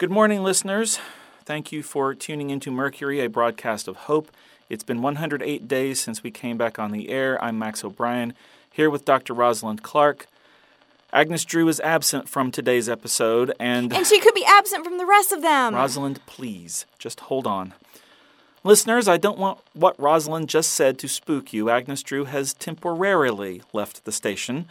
[0.00, 0.98] Good morning, listeners.
[1.44, 4.32] Thank you for tuning into Mercury, a broadcast of hope.
[4.70, 7.38] It's been 108 days since we came back on the air.
[7.44, 8.32] I'm Max O'Brien,
[8.72, 9.34] here with Dr.
[9.34, 10.26] Rosalind Clark.
[11.12, 13.92] Agnes Drew is absent from today's episode, and.
[13.92, 15.74] And she could be absent from the rest of them.
[15.74, 17.74] Rosalind, please, just hold on.
[18.64, 21.68] Listeners, I don't want what Rosalind just said to spook you.
[21.68, 24.66] Agnes Drew has temporarily left the station.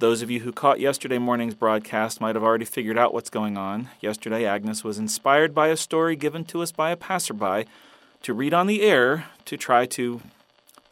[0.00, 3.56] Those of you who caught yesterday morning's broadcast might have already figured out what's going
[3.56, 3.90] on.
[4.00, 7.66] Yesterday, Agnes was inspired by a story given to us by a passerby
[8.22, 10.20] to read on the air to try to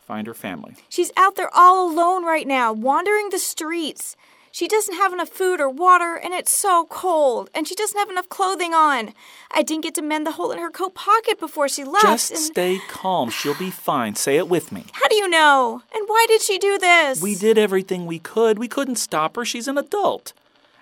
[0.06, 0.76] find her family.
[0.88, 4.16] She's out there all alone right now, wandering the streets.
[4.54, 8.10] She doesn't have enough food or water, and it's so cold, and she doesn't have
[8.10, 9.14] enough clothing on.
[9.50, 12.04] I didn't get to mend the hole in her coat pocket before she left.
[12.04, 13.30] Just and stay calm.
[13.30, 14.14] She'll be fine.
[14.14, 14.84] Say it with me.
[14.92, 15.80] How do you know?
[15.94, 17.22] And why did she do this?
[17.22, 18.58] We did everything we could.
[18.58, 19.44] We couldn't stop her.
[19.46, 20.34] She's an adult.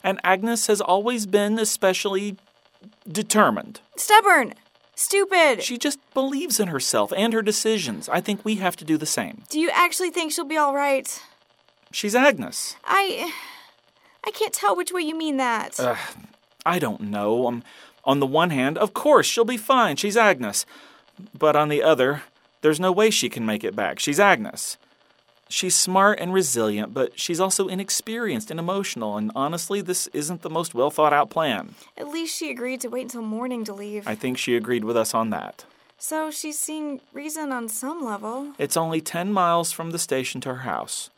[0.02, 2.36] And Agnes has always been especially
[3.08, 3.80] determined.
[3.96, 4.54] Stubborn.
[4.96, 5.62] Stupid.
[5.62, 8.08] She just believes in herself and her decisions.
[8.08, 9.44] I think we have to do the same.
[9.48, 11.22] Do you actually think she'll be all right?
[11.92, 12.74] She's Agnes.
[12.84, 13.32] I.
[14.24, 15.78] I can't tell which way you mean that.
[15.78, 15.96] Uh,
[16.64, 17.46] I don't know.
[17.46, 17.62] Um,
[18.04, 19.96] on the one hand, of course, she'll be fine.
[19.96, 20.66] She's Agnes.
[21.36, 22.22] But on the other,
[22.62, 23.98] there's no way she can make it back.
[23.98, 24.76] She's Agnes.
[25.48, 30.50] She's smart and resilient, but she's also inexperienced and emotional, and honestly, this isn't the
[30.50, 31.74] most well thought out plan.
[31.96, 34.06] At least she agreed to wait until morning to leave.
[34.06, 35.64] I think she agreed with us on that.
[35.98, 38.52] So she's seeing reason on some level.
[38.58, 41.10] It's only 10 miles from the station to her house.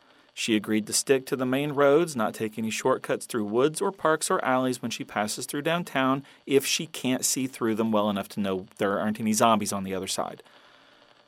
[0.43, 3.93] She agreed to stick to the main roads, not take any shortcuts through woods or
[3.93, 8.11] parks or alleys when she passes through downtown if she can't see through them well
[8.11, 10.43] enough to know there aren't any zombies on the other side.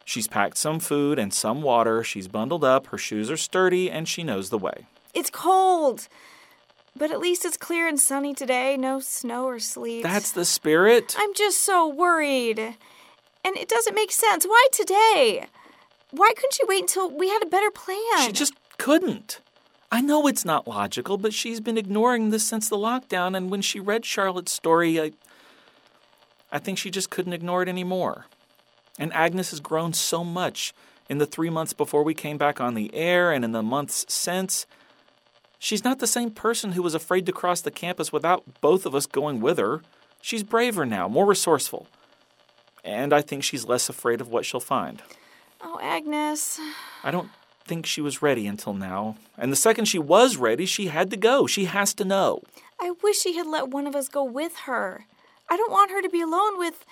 [0.04, 4.08] She's packed some food and some water, she's bundled up, her shoes are sturdy, and
[4.08, 4.88] she knows the way.
[5.14, 6.08] It's cold.
[6.96, 10.02] But at least it's clear and sunny today, no snow or sleet.
[10.02, 11.14] That's the spirit.
[11.16, 12.58] I'm just so worried.
[12.58, 14.44] And it doesn't make sense.
[14.44, 15.46] Why today?
[16.10, 18.26] Why couldn't she wait until we had a better plan?
[18.26, 19.40] She just couldn't.
[19.90, 23.62] I know it's not logical, but she's been ignoring this since the lockdown, and when
[23.62, 25.12] she read Charlotte's story, I.
[26.50, 28.26] I think she just couldn't ignore it anymore.
[28.96, 30.72] And Agnes has grown so much
[31.08, 34.06] in the three months before we came back on the air and in the months
[34.08, 34.66] since.
[35.58, 38.94] She's not the same person who was afraid to cross the campus without both of
[38.94, 39.82] us going with her.
[40.20, 41.88] She's braver now, more resourceful.
[42.84, 45.02] And I think she's less afraid of what she'll find.
[45.60, 46.60] Oh, Agnes.
[47.02, 47.30] I don't
[47.64, 49.16] think she was ready until now.
[49.38, 51.46] And the second she was ready, she had to go.
[51.46, 52.42] She has to know.
[52.80, 55.06] I wish she had let one of us go with her.
[55.48, 56.84] I don't want her to be alone with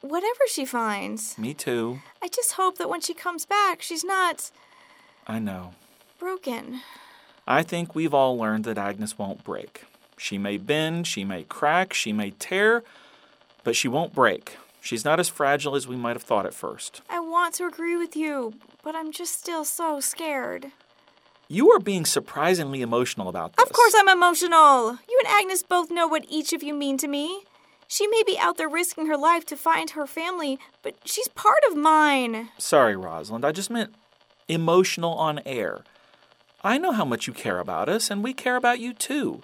[0.00, 1.36] whatever she finds.
[1.38, 2.00] Me too.
[2.22, 4.50] I just hope that when she comes back, she's not
[5.26, 5.74] I know.
[6.18, 6.80] broken.
[7.46, 9.84] I think we've all learned that Agnes won't break.
[10.16, 12.82] She may bend, she may crack, she may tear,
[13.64, 14.56] but she won't break.
[14.80, 17.02] She's not as fragile as we might have thought at first.
[17.08, 20.72] I want to agree with you, but I'm just still so scared.
[21.48, 23.64] You are being surprisingly emotional about this.
[23.64, 24.98] Of course, I'm emotional.
[25.08, 27.42] You and Agnes both know what each of you mean to me.
[27.86, 31.62] She may be out there risking her life to find her family, but she's part
[31.70, 32.50] of mine.
[32.58, 33.46] Sorry, Rosalind.
[33.46, 33.94] I just meant
[34.46, 35.84] emotional on air.
[36.62, 39.40] I know how much you care about us, and we care about you too.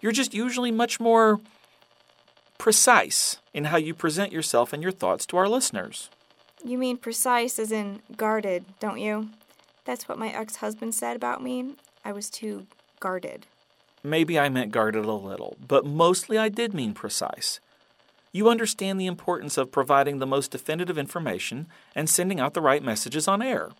[0.00, 1.40] You're just usually much more
[2.60, 6.10] precise in how you present yourself and your thoughts to our listeners.
[6.62, 9.30] You mean precise as in guarded, don't you?
[9.86, 11.76] That's what my ex husband said about me.
[12.04, 12.66] I was too
[13.00, 13.46] guarded.
[14.04, 17.60] Maybe I meant guarded a little, but mostly I did mean precise.
[18.30, 22.82] You understand the importance of providing the most definitive information and sending out the right
[22.82, 23.70] messages on air.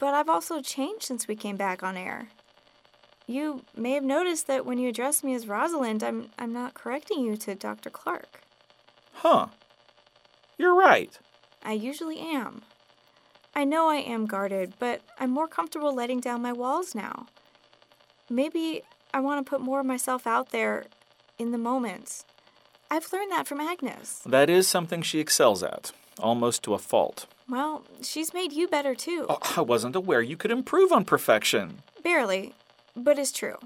[0.00, 2.30] But I've also changed since we came back on air.
[3.26, 7.20] You may have noticed that when you address me as Rosalind, I'm, I'm not correcting
[7.24, 7.90] you to Dr.
[7.90, 8.42] Clark.
[9.14, 9.48] Huh.
[10.58, 11.18] You're right.
[11.62, 12.62] I usually am.
[13.54, 17.26] I know I am guarded, but I'm more comfortable letting down my walls now.
[18.28, 18.82] Maybe
[19.14, 20.86] I want to put more of myself out there
[21.38, 22.24] in the moments.
[22.90, 24.20] I've learned that from Agnes.
[24.26, 27.26] That is something she excels at, almost to a fault.
[27.48, 29.26] Well, she's made you better too.
[29.28, 31.82] Oh, I wasn't aware you could improve on perfection.
[32.02, 32.54] Barely,
[32.96, 33.58] but it's true.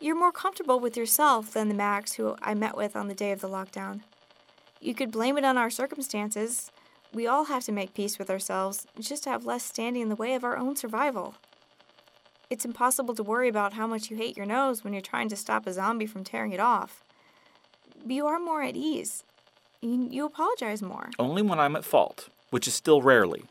[0.00, 3.32] You're more comfortable with yourself than the Max who I met with on the day
[3.32, 4.02] of the lockdown.
[4.80, 6.70] You could blame it on our circumstances.
[7.12, 10.14] We all have to make peace with ourselves just to have less standing in the
[10.14, 11.34] way of our own survival.
[12.50, 15.36] It's impossible to worry about how much you hate your nose when you're trying to
[15.36, 17.02] stop a zombie from tearing it off.
[18.04, 19.24] But you are more at ease.
[19.80, 21.10] You, you apologize more.
[21.18, 23.44] Only when I'm at fault, which is still rarely.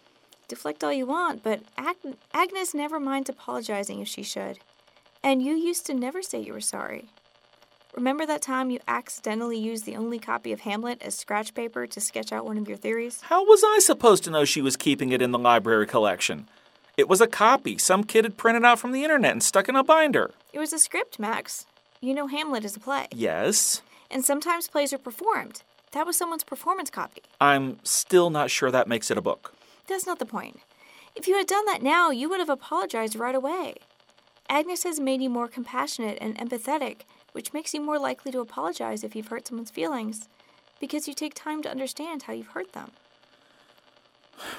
[0.48, 4.60] Deflect all you want, but Ag- Agnes never minds apologizing if she should.
[5.24, 7.10] And you used to never say you were sorry.
[7.96, 12.00] Remember that time you accidentally used the only copy of Hamlet as scratch paper to
[12.00, 13.22] sketch out one of your theories?
[13.22, 16.48] How was I supposed to know she was keeping it in the library collection?
[16.96, 19.76] It was a copy some kid had printed out from the internet and stuck in
[19.76, 20.32] a binder.
[20.54, 21.66] It was a script, Max.
[22.00, 23.08] You know Hamlet is a play.
[23.12, 23.82] Yes.
[24.12, 25.64] And sometimes plays are performed.
[25.92, 27.24] That was someone's performance copy.
[27.42, 29.54] I'm still not sure that makes it a book.
[29.88, 30.60] That's not the point.
[31.16, 33.76] If you had done that now, you would have apologized right away.
[34.50, 37.02] Agnes has made you more compassionate and empathetic,
[37.34, 40.30] which makes you more likely to apologize if you've hurt someone's feelings,
[40.80, 42.92] because you take time to understand how you've hurt them.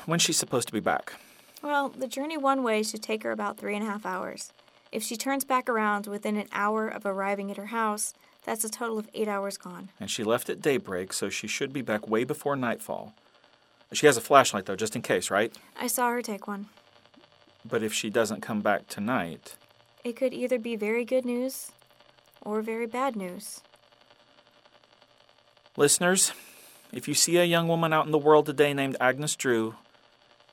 [0.06, 1.14] When's she supposed to be back?
[1.62, 4.52] Well, the journey one way should take her about three and a half hours.
[4.93, 8.14] If she turns back around within an hour of arriving at her house,
[8.44, 9.91] that's a total of eight hours gone.
[10.00, 13.14] And she left at daybreak, so she should be back way before nightfall.
[13.93, 15.52] She has a flashlight, though, just in case, right?
[15.79, 16.69] I saw her take one.
[17.64, 19.56] But if she doesn't come back tonight.
[20.08, 21.70] It could either be very good news
[22.40, 23.60] or very bad news.
[25.76, 26.32] Listeners,
[26.94, 29.75] if you see a young woman out in the world today named Agnes Drew,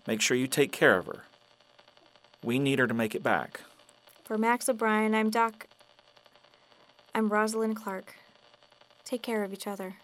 [0.05, 1.23] make sure you take care of her.
[2.43, 3.61] We need her to make it back.
[4.25, 5.67] For Max O'Brien, I'm Doc.
[7.13, 8.13] I'm Rosalind Clark.
[9.05, 9.95] Take care of each other.